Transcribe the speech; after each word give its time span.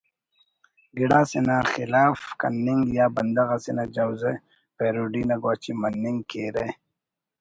گڑا 0.97 1.21
سے 1.29 1.39
نا 1.47 1.57
خلاف 1.73 2.19
کننگ 2.39 2.83
یا 2.97 3.05
بندغ 3.15 3.49
اسے 3.55 3.71
نا 3.77 3.83
جوزہ 3.95 4.31
پیروڈی 4.77 5.23
نا 5.29 5.35
گواچی 5.41 5.71
مننگ 5.81 6.19
کیرہ 6.29 6.65